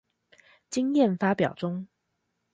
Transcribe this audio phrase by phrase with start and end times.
[0.71, 1.85] 經驗發表中